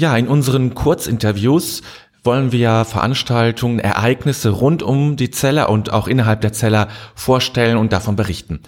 [0.00, 1.82] Ja, in unseren Kurzinterviews
[2.24, 7.92] wollen wir Veranstaltungen, Ereignisse rund um die Zeller und auch innerhalb der Zeller vorstellen und
[7.92, 8.60] davon berichten.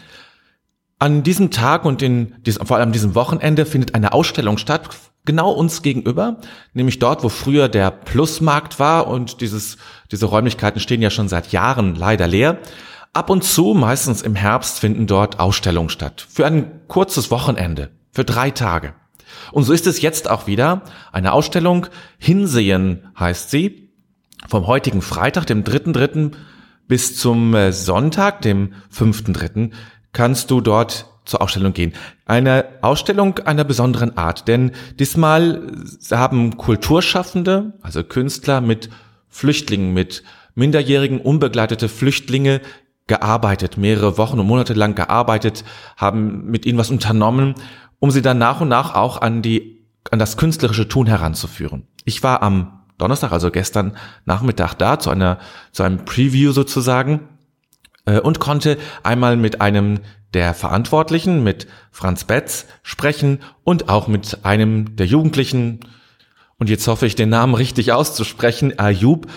[0.98, 4.90] An diesem Tag und in diesem, vor allem an diesem Wochenende findet eine Ausstellung statt,
[5.24, 6.37] genau uns gegenüber,
[6.74, 9.78] nämlich dort, wo früher der Plusmarkt war und dieses,
[10.10, 12.59] diese Räumlichkeiten stehen ja schon seit Jahren leider leer.
[13.14, 16.26] Ab und zu, meistens im Herbst, finden dort Ausstellungen statt.
[16.28, 18.92] Für ein kurzes Wochenende, für drei Tage.
[19.52, 20.82] Und so ist es jetzt auch wieder.
[21.12, 21.86] Eine Ausstellung,
[22.18, 23.90] Hinsehen heißt sie,
[24.48, 26.32] vom heutigen Freitag, dem 3.3.
[26.88, 29.70] bis zum äh, Sonntag, dem 5.3
[30.12, 31.92] kannst du dort zur Ausstellung gehen.
[32.26, 35.73] Eine Ausstellung einer besonderen Art, denn diesmal
[36.10, 38.90] haben Kulturschaffende, also Künstler mit
[39.29, 42.60] Flüchtlingen, mit minderjährigen unbegleitete Flüchtlinge
[43.07, 45.64] gearbeitet, mehrere Wochen und Monate lang gearbeitet,
[45.96, 47.54] haben mit ihnen was unternommen,
[48.02, 51.86] um sie dann nach und nach auch an die, an das künstlerische Tun heranzuführen.
[52.04, 55.38] Ich war am Donnerstag, also gestern Nachmittag da, zu einer,
[55.70, 57.20] zu einem Preview sozusagen,
[58.04, 60.00] äh, und konnte einmal mit einem
[60.34, 65.78] der Verantwortlichen, mit Franz Betz, sprechen und auch mit einem der Jugendlichen,
[66.58, 69.28] und jetzt hoffe ich, den Namen richtig auszusprechen, Ayub.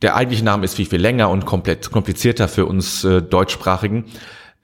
[0.00, 4.06] Der eigentliche Name ist viel, viel länger und komplett komplizierter für uns äh, Deutschsprachigen.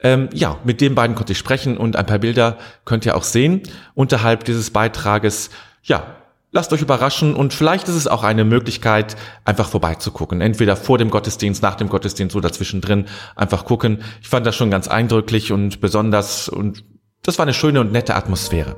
[0.01, 3.23] Ähm, ja, mit den beiden konnte ich sprechen und ein paar Bilder könnt ihr auch
[3.23, 3.61] sehen
[3.93, 5.49] unterhalb dieses Beitrages.
[5.83, 6.15] Ja,
[6.51, 10.41] lasst euch überraschen und vielleicht ist es auch eine Möglichkeit, einfach vorbeizugucken.
[10.41, 14.03] Entweder vor dem Gottesdienst, nach dem Gottesdienst oder zwischendrin einfach gucken.
[14.21, 16.83] Ich fand das schon ganz eindrücklich und besonders und
[17.23, 18.75] das war eine schöne und nette Atmosphäre.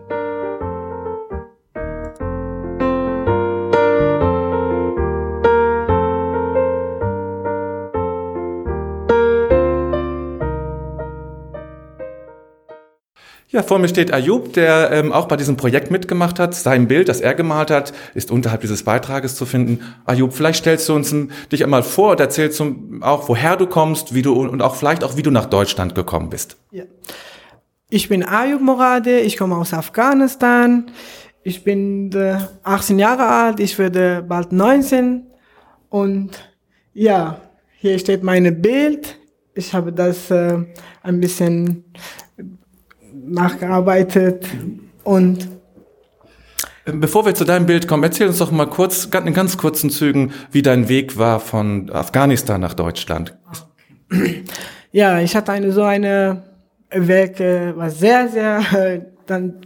[13.57, 16.53] Ja, vor mir steht Ayub, der ähm, auch bei diesem Projekt mitgemacht hat.
[16.53, 19.79] Sein Bild, das er gemalt hat, ist unterhalb dieses Beitrages zu finden.
[20.06, 21.16] Ayub, vielleicht stellst du uns
[21.51, 22.62] dich einmal vor und erzählst
[23.01, 26.29] auch, woher du kommst, wie du und auch vielleicht auch, wie du nach Deutschland gekommen
[26.29, 26.57] bist.
[26.69, 26.84] Ja.
[27.90, 30.91] Ich bin Ayub Morade, ich komme aus Afghanistan.
[31.41, 35.25] Ich bin äh, 18 Jahre alt, ich werde bald 19
[35.89, 36.29] und
[36.94, 37.41] ja,
[37.79, 39.18] hier steht mein Bild.
[39.56, 40.59] Ich habe das äh,
[41.01, 41.85] ein bisschen
[43.25, 44.45] nachgearbeitet
[45.03, 45.50] und
[46.89, 50.31] Bevor wir zu deinem Bild kommen, erzähl uns doch mal kurz, in ganz kurzen Zügen,
[50.51, 53.38] wie dein Weg war von Afghanistan nach Deutschland.
[54.94, 56.44] Ja, ich hatte eine so eine
[56.89, 59.66] Weg, äh, war sehr, sehr äh, dann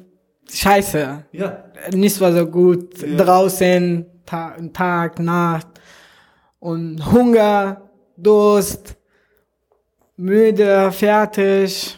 [0.52, 1.26] scheiße.
[1.32, 1.64] Ja.
[1.94, 3.02] Nicht war so gut.
[3.02, 3.24] Ja.
[3.24, 5.68] Draußen, Tag, Tag, Nacht
[6.60, 8.96] und Hunger, Durst,
[10.18, 11.98] müde, fertig,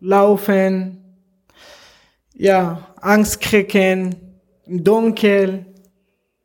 [0.00, 0.98] laufen,
[2.34, 4.16] ja, Angst kriegen,
[4.66, 5.66] im Dunkel.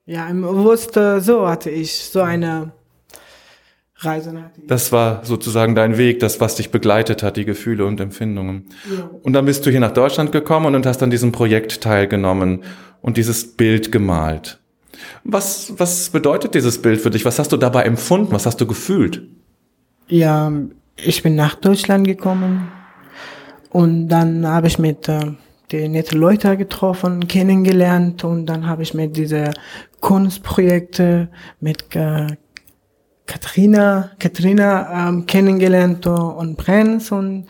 [0.05, 2.73] Ja, im wusste, so hatte ich so eine
[3.95, 4.33] Reise.
[4.67, 8.65] Das war sozusagen dein Weg, das, was dich begleitet hat, die Gefühle und Empfindungen.
[8.95, 9.09] Ja.
[9.21, 12.63] Und dann bist du hier nach Deutschland gekommen und hast an diesem Projekt teilgenommen
[13.01, 14.59] und dieses Bild gemalt.
[15.23, 17.23] Was, was bedeutet dieses Bild für dich?
[17.23, 18.33] Was hast du dabei empfunden?
[18.33, 19.21] Was hast du gefühlt?
[20.07, 20.51] Ja,
[20.97, 22.69] ich bin nach Deutschland gekommen
[23.73, 25.31] und dann habe ich mit äh,
[25.71, 29.51] die nette Leute getroffen, kennengelernt und dann habe ich mit diese
[29.99, 31.27] Kunstprojekte
[31.59, 32.27] mit äh,
[33.25, 37.47] Katrina, Katrina ähm, kennengelernt und Brenz und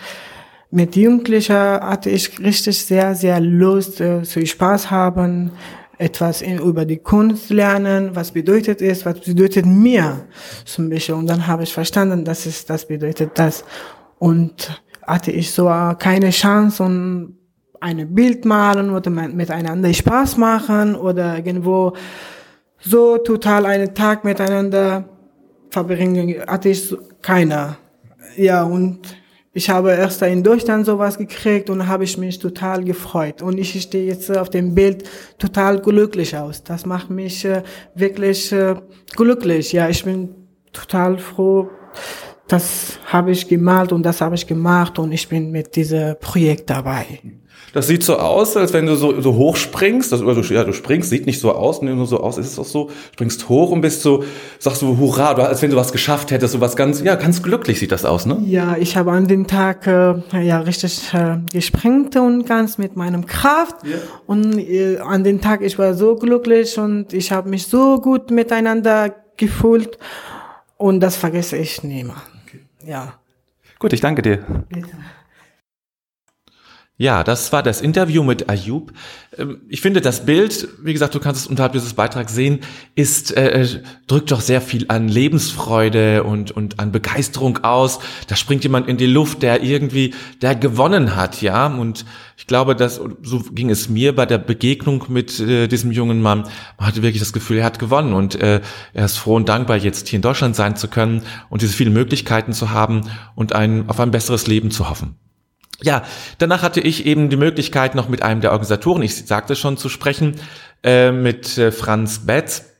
[0.72, 5.52] mit Jugendlichen hatte ich richtig sehr, sehr Lust, äh, so Spaß haben,
[5.98, 10.26] etwas in, über die Kunst lernen, was bedeutet es, was bedeutet mir
[10.64, 11.16] zum Beispiel.
[11.16, 13.66] Und dann habe ich verstanden, dass es das bedeutet das.
[14.19, 15.66] Und hatte ich so
[16.00, 17.38] keine Chance und
[17.80, 21.94] ein Bild malen oder miteinander Spaß machen oder irgendwo
[22.80, 25.06] so total einen Tag miteinander
[25.70, 27.78] verbringen, hatte ich keiner.
[28.38, 29.00] Ja, und
[29.56, 33.42] ich habe erst in Deutschland sowas gekriegt und habe ich mich total gefreut.
[33.42, 35.04] Und ich stehe jetzt auf dem Bild
[35.38, 36.64] total glücklich aus.
[36.64, 37.62] Das macht mich äh,
[37.94, 38.76] wirklich äh,
[39.16, 39.72] glücklich.
[39.72, 40.34] Ja, ich bin
[40.72, 41.70] total froh,
[42.54, 46.70] das habe ich gemalt und das habe ich gemacht und ich bin mit diesem Projekt
[46.70, 47.20] dabei.
[47.74, 50.74] Das sieht so aus, als wenn du so, so hoch springst, das, du, ja, du
[50.74, 53.82] springst, sieht nicht so aus, nur so aus, ist es auch so, springst hoch und
[53.82, 54.24] bist so,
[54.60, 57.80] sagst du, hurra, als wenn du was geschafft hättest, so was ganz, ja, ganz glücklich
[57.80, 58.40] sieht das aus, ne?
[58.46, 63.26] Ja, ich habe an den Tag, äh, ja, richtig äh, gesprengt und ganz mit meinem
[63.26, 63.98] Kraft yeah.
[64.28, 68.30] und äh, an den Tag, ich war so glücklich und ich habe mich so gut
[68.30, 69.98] miteinander gefühlt
[70.78, 72.22] und das vergesse ich nie mehr.
[72.85, 73.19] Ja.
[73.80, 74.38] Gut, ich danke dir.
[74.69, 74.89] Bitte.
[77.04, 78.94] Ja, das war das Interview mit Ayub.
[79.38, 82.62] Ähm, ich finde, das Bild, wie gesagt, du kannst es unterhalb dieses Beitrags sehen,
[82.96, 83.68] ist, äh, äh,
[84.08, 88.00] drückt doch sehr viel an Lebensfreude und, und an Begeisterung aus.
[88.30, 91.68] Da springt jemand in die Luft, der irgendwie, der gewonnen hat, ja.
[91.68, 92.06] Und
[92.38, 96.44] ich glaube, dass, so ging es mir bei der Begegnung mit äh, diesem jungen Mann.
[96.78, 98.62] Man hatte wirklich das Gefühl, er hat gewonnen und äh,
[98.94, 101.92] er ist froh und dankbar, jetzt hier in Deutschland sein zu können und diese vielen
[101.92, 103.02] Möglichkeiten zu haben
[103.36, 105.18] und ein, auf ein besseres Leben zu hoffen.
[105.83, 106.03] Ja,
[106.38, 109.89] danach hatte ich eben die Möglichkeit, noch mit einem der Organisatoren, ich sagte schon, zu
[109.89, 110.39] sprechen,
[110.83, 112.73] äh, mit äh, Franz Betz.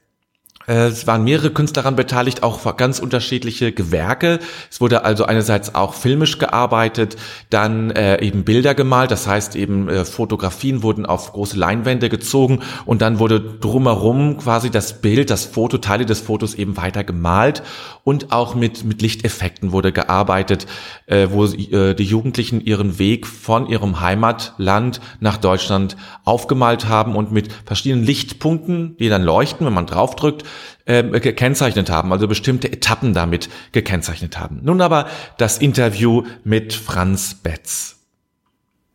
[0.68, 4.40] Äh, es waren mehrere Künstler daran beteiligt, auch ganz unterschiedliche Gewerke.
[4.72, 7.18] Es wurde also einerseits auch filmisch gearbeitet,
[7.50, 12.62] dann äh, eben Bilder gemalt, das heißt eben äh, Fotografien wurden auf große Leinwände gezogen
[12.86, 17.64] und dann wurde drumherum quasi das Bild, das Foto, Teile des Fotos eben weiter gemalt
[18.04, 20.66] und auch mit, mit Lichteffekten wurde gearbeitet,
[21.08, 27.32] äh, wo äh, die Jugendlichen ihren Weg von ihrem Heimatland nach Deutschland aufgemalt haben und
[27.32, 30.44] mit verschiedenen Lichtpunkten, die dann leuchten, wenn man draufdrückt,
[30.86, 34.60] äh, gekennzeichnet haben, also bestimmte Etappen damit gekennzeichnet haben.
[34.64, 35.08] Nun aber
[35.38, 37.98] das Interview mit Franz Betz.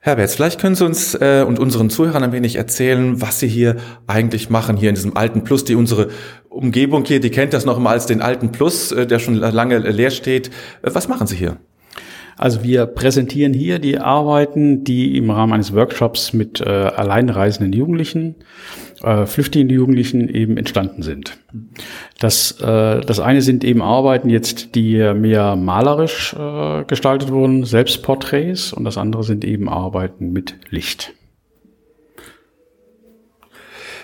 [0.00, 3.48] Herr Betz, vielleicht können Sie uns äh, und unseren Zuhörern ein wenig erzählen, was Sie
[3.48, 3.76] hier
[4.06, 6.08] eigentlich machen, hier in diesem alten Plus, die unsere
[6.48, 9.78] Umgebung hier, die kennt das noch mal als den alten Plus, äh, der schon lange
[9.78, 10.48] leer steht.
[10.82, 11.56] Äh, was machen Sie hier?
[12.38, 18.36] Also wir präsentieren hier die Arbeiten, die im Rahmen eines Workshops mit äh, alleinreisenden Jugendlichen,
[19.02, 21.38] äh, flüchtigen Jugendlichen eben entstanden sind.
[22.18, 28.72] Das, äh, das eine sind eben Arbeiten jetzt, die mehr malerisch äh, gestaltet wurden, Selbstporträts,
[28.72, 31.14] und das andere sind eben Arbeiten mit Licht.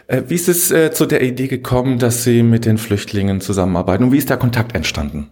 [0.07, 4.05] Äh, wie ist es äh, zu der Idee gekommen, dass Sie mit den Flüchtlingen zusammenarbeiten
[4.05, 5.31] und wie ist der Kontakt entstanden?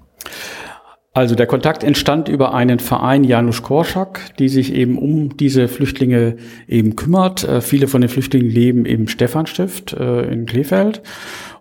[1.14, 6.36] Also der Kontakt entstand über einen Verein Janusz Korczak, die sich eben um diese Flüchtlinge
[6.66, 7.44] eben kümmert.
[7.44, 11.02] Äh, viele von den Flüchtlingen leben im Stephanstift äh, in Kleefeld.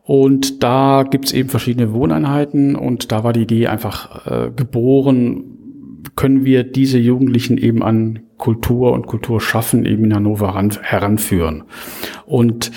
[0.04, 5.58] Und da gibt's eben verschiedene Wohneinheiten und da war die Idee einfach äh, geboren,
[6.16, 11.64] können wir diese Jugendlichen eben an Kultur und Kulturschaffen eben in Hannover heranführen.
[12.26, 12.72] Und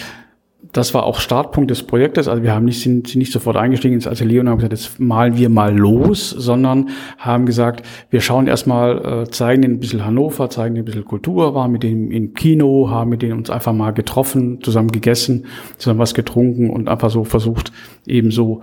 [0.74, 2.26] das war auch Startpunkt des Projektes.
[2.26, 5.36] Also wir haben nicht, sind, nicht sofort eingestiegen ins Atelier und haben gesagt, jetzt malen
[5.36, 10.50] wir mal los, sondern haben gesagt, wir schauen erstmal, äh, zeigen ihnen ein bisschen Hannover,
[10.50, 13.92] zeigen ein bisschen Kultur, waren mit denen im Kino, haben mit denen uns einfach mal
[13.92, 15.46] getroffen, zusammen gegessen,
[15.78, 17.72] zusammen was getrunken und einfach so versucht,
[18.06, 18.60] eben so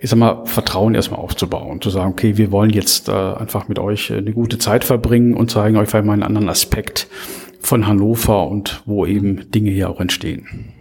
[0.00, 3.80] ich sag mal, Vertrauen erstmal aufzubauen, zu sagen, okay, wir wollen jetzt äh, einfach mit
[3.80, 7.08] euch eine gute Zeit verbringen und zeigen euch vielleicht mal einen anderen Aspekt
[7.58, 10.77] von Hannover und wo eben Dinge hier auch entstehen.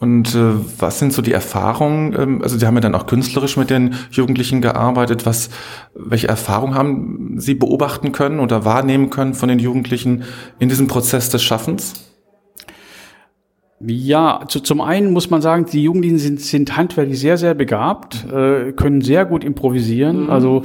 [0.00, 2.14] Und äh, was sind so die Erfahrungen?
[2.18, 5.26] Ähm, also Sie haben ja dann auch künstlerisch mit den Jugendlichen gearbeitet.
[5.26, 5.50] Was,
[5.94, 10.22] welche Erfahrungen haben Sie beobachten können oder wahrnehmen können von den Jugendlichen
[10.60, 12.07] in diesem Prozess des Schaffens?
[13.80, 18.26] Ja, zu, zum einen muss man sagen, die Jugendlichen sind, sind handwerklich sehr, sehr begabt,
[18.26, 20.24] äh, können sehr gut improvisieren.
[20.24, 20.30] Mhm.
[20.30, 20.62] Also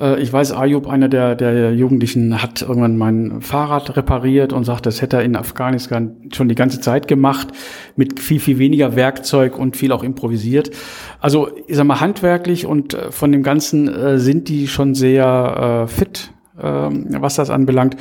[0.00, 4.86] äh, ich weiß, Ayub, einer der, der Jugendlichen, hat irgendwann mein Fahrrad repariert und sagt,
[4.86, 7.48] das hätte er in Afghanistan schon die ganze Zeit gemacht,
[7.96, 10.70] mit viel, viel weniger Werkzeug und viel auch improvisiert.
[11.20, 15.84] Also ich sag mal, handwerklich und äh, von dem Ganzen äh, sind die schon sehr
[15.84, 17.96] äh, fit was das anbelangt.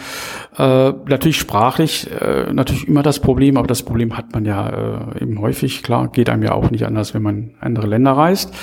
[0.57, 4.69] Äh, natürlich sprachlich, äh, natürlich immer das Problem, aber das Problem hat man ja
[5.13, 5.83] äh, eben häufig.
[5.83, 8.53] Klar, geht einem ja auch nicht anders, wenn man andere Länder reist.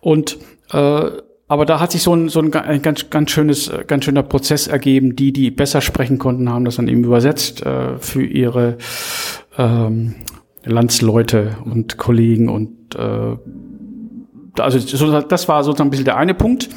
[0.00, 0.38] Und
[1.52, 5.16] aber da hat sich so ein, so ein ganz, ganz schönes, ganz schöner Prozess ergeben.
[5.16, 8.78] Die, die besser sprechen konnten, haben das dann eben übersetzt äh, für ihre
[9.58, 10.14] ähm,
[10.64, 13.36] Landsleute und Kollegen und äh,
[14.58, 14.78] also
[15.20, 16.68] das war sozusagen ein bisschen der eine Punkt,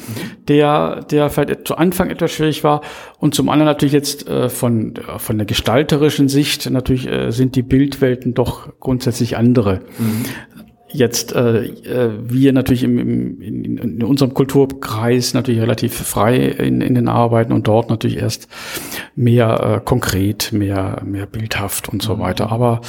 [0.48, 2.80] der, der vielleicht zu Anfang etwas schwierig war.
[3.18, 7.62] Und zum anderen natürlich jetzt äh, von, von der gestalterischen Sicht, natürlich äh, sind die
[7.62, 9.80] Bildwelten doch grundsätzlich andere.
[9.98, 10.24] Mhm
[10.88, 16.80] jetzt äh, äh, wir natürlich im, im, in, in unserem Kulturkreis natürlich relativ frei in,
[16.80, 18.48] in den Arbeiten und dort natürlich erst
[19.16, 22.20] mehr äh, konkret, mehr, mehr bildhaft und so mhm.
[22.20, 22.52] weiter.
[22.52, 22.80] Aber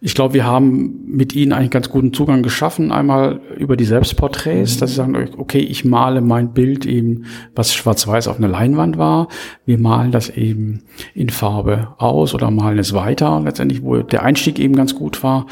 [0.00, 2.92] ich glaube, wir haben mit ihnen eigentlich ganz guten Zugang geschaffen.
[2.92, 4.80] Einmal über die Selbstporträts, mhm.
[4.80, 9.28] dass sie sagen, okay, ich male mein Bild eben, was schwarz-weiß auf einer Leinwand war.
[9.64, 10.82] Wir malen das eben
[11.14, 13.40] in Farbe aus oder malen es weiter.
[13.42, 15.46] Letztendlich, wo der Einstieg eben ganz gut war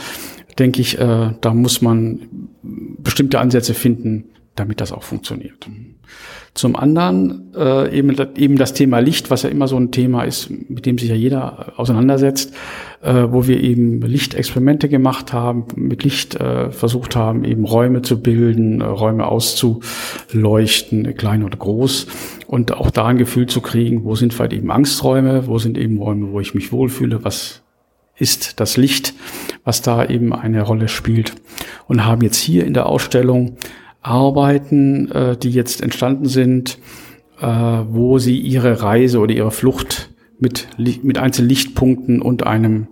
[0.59, 2.21] denke ich, äh, da muss man
[2.63, 5.69] bestimmte Ansätze finden, damit das auch funktioniert.
[6.55, 10.51] Zum anderen äh, eben, eben das Thema Licht, was ja immer so ein Thema ist,
[10.51, 12.55] mit dem sich ja jeder auseinandersetzt,
[13.03, 18.21] äh, wo wir eben Lichtexperimente gemacht haben, mit Licht äh, versucht haben, eben Räume zu
[18.21, 22.07] bilden, äh, Räume auszuleuchten, klein oder groß,
[22.47, 25.99] und auch da ein Gefühl zu kriegen, wo sind vielleicht eben Angsträume, wo sind eben
[25.99, 27.63] Räume, wo ich mich wohlfühle, was
[28.17, 29.15] ist das Licht,
[29.65, 31.35] was da eben eine Rolle spielt.
[31.89, 33.57] Und haben jetzt hier in der Ausstellung
[34.03, 36.79] Arbeiten, äh, die jetzt entstanden sind,
[37.41, 42.89] äh, wo sie ihre Reise oder ihre Flucht mit, mit einzelnen Lichtpunkten und einem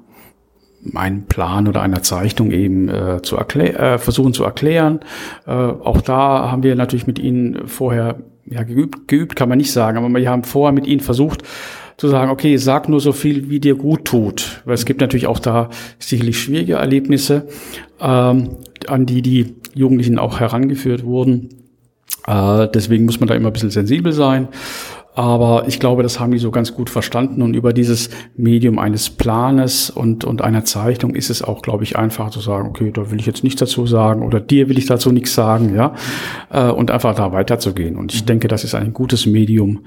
[0.95, 5.01] einen Plan oder einer Zeichnung eben äh, zu erklär, äh, versuchen zu erklären.
[5.47, 9.71] Äh, auch da haben wir natürlich mit ihnen vorher ja, geübt, geübt kann man nicht
[9.71, 11.45] sagen, aber wir haben vorher mit ihnen versucht
[12.03, 14.61] zu sagen, okay, sag nur so viel, wie dir gut tut.
[14.65, 17.47] Weil es gibt natürlich auch da sicherlich schwierige Erlebnisse,
[18.01, 18.57] ähm,
[18.89, 21.51] an die die Jugendlichen auch herangeführt wurden.
[22.27, 24.49] Äh, deswegen muss man da immer ein bisschen sensibel sein.
[25.15, 27.43] Aber ich glaube, das haben die so ganz gut verstanden.
[27.43, 31.97] Und über dieses Medium eines Planes und, und einer Zeichnung ist es auch, glaube ich,
[31.97, 34.87] einfach zu sagen, okay, da will ich jetzt nichts dazu sagen oder dir will ich
[34.87, 35.95] dazu nichts sagen, ja.
[36.51, 37.97] Äh, und einfach da weiterzugehen.
[37.97, 39.81] Und ich denke, das ist ein gutes Medium,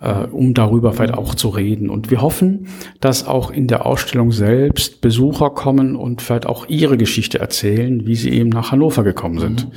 [0.00, 1.88] äh, um darüber vielleicht auch zu reden.
[1.88, 2.66] Und wir hoffen,
[3.00, 8.16] dass auch in der Ausstellung selbst Besucher kommen und vielleicht auch ihre Geschichte erzählen, wie
[8.16, 9.68] sie eben nach Hannover gekommen sind.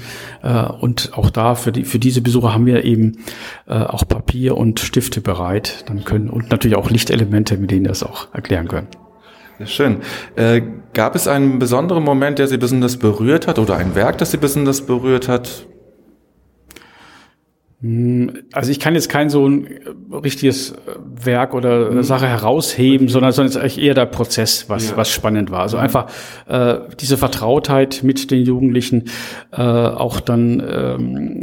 [0.42, 0.50] Mhm.
[0.50, 3.20] Äh, und auch da für, die, für diese Besucher haben wir eben
[3.68, 5.84] äh, auch Papier und Stifte bereit.
[5.88, 8.88] Dann können und natürlich auch Lichtelemente, mit denen das auch erklären können.
[9.60, 9.98] Ja, schön.
[10.38, 10.62] Äh,
[10.94, 14.38] gab es einen besonderen Moment, der Sie besonders berührt hat oder ein Werk, das Sie
[14.38, 15.68] besonders berührt hat?
[17.86, 20.76] Hm, also ich kann jetzt kein so ein äh, richtiges äh,
[21.24, 22.02] Werk oder mhm.
[22.02, 24.98] Sache herausheben, sondern, sondern es ist eigentlich eher der Prozess, was, ja.
[24.98, 25.60] was spannend war.
[25.60, 25.84] Also mhm.
[25.84, 26.08] einfach
[26.48, 29.04] äh, diese Vertrautheit mit den Jugendlichen,
[29.52, 31.42] äh, auch dann ähm,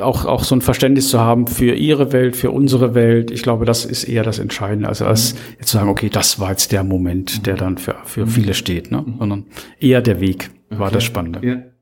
[0.00, 3.30] auch, auch so ein Verständnis zu haben für ihre Welt, für unsere Welt.
[3.30, 5.38] Ich glaube, das ist eher das Entscheidende, also als mhm.
[5.60, 7.58] jetzt zu sagen, okay, das war jetzt der Moment, der mhm.
[7.58, 8.30] dann für, für mhm.
[8.30, 9.04] viele steht, ne?
[9.20, 9.44] sondern
[9.78, 10.94] eher der Weg war okay.
[10.94, 11.46] das Spannende.
[11.46, 11.75] Ja.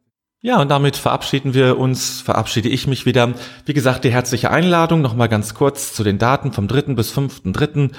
[0.44, 3.32] Ja, und damit verabschieden wir uns, verabschiede ich mich wieder.
[3.64, 6.92] Wie gesagt, die herzliche Einladung, nochmal ganz kurz zu den Daten vom 3.
[6.92, 7.90] bis 5.3.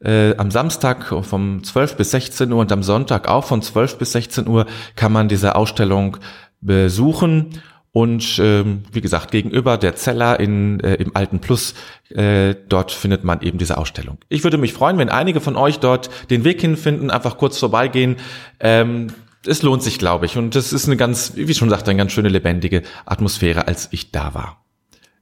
[0.00, 4.12] Äh, am Samstag vom 12 bis 16 Uhr und am Sonntag auch von 12 bis
[4.12, 6.18] 16 Uhr kann man diese Ausstellung
[6.60, 7.62] besuchen.
[7.90, 11.72] Und ähm, wie gesagt, gegenüber der Zeller in, äh, im Alten Plus,
[12.10, 14.18] äh, dort findet man eben diese Ausstellung.
[14.28, 18.16] Ich würde mich freuen, wenn einige von euch dort den Weg hinfinden, einfach kurz vorbeigehen.
[18.60, 19.06] Ähm,
[19.46, 20.36] es lohnt sich, glaube ich.
[20.36, 24.10] Und das ist eine ganz, wie schon sagte, eine ganz schöne lebendige Atmosphäre, als ich
[24.10, 24.64] da war.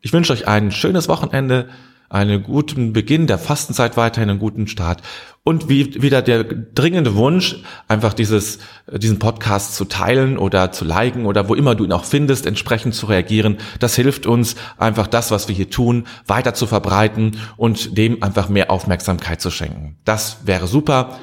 [0.00, 1.68] Ich wünsche euch ein schönes Wochenende,
[2.08, 5.00] einen guten Beginn der Fastenzeit weiterhin, einen guten Start
[5.44, 8.58] und wie, wieder der dringende Wunsch, einfach dieses,
[8.94, 12.94] diesen Podcast zu teilen oder zu liken oder wo immer du ihn auch findest, entsprechend
[12.94, 13.56] zu reagieren.
[13.80, 18.48] Das hilft uns einfach das, was wir hier tun, weiter zu verbreiten und dem einfach
[18.50, 19.96] mehr Aufmerksamkeit zu schenken.
[20.04, 21.18] Das wäre super.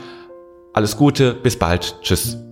[0.74, 1.96] Alles Gute, bis bald.
[2.01, 2.49] Tschüss.